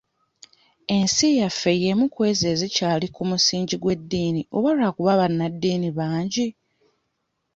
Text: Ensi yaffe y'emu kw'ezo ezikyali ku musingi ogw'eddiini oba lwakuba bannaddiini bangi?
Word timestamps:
Ensi 0.97 1.27
yaffe 1.39 1.71
y'emu 1.81 2.05
kw'ezo 2.13 2.45
ezikyali 2.53 3.05
ku 3.15 3.21
musingi 3.29 3.73
ogw'eddiini 3.77 4.41
oba 4.57 4.69
lwakuba 4.77 5.19
bannaddiini 5.21 5.89
bangi? 5.97 6.47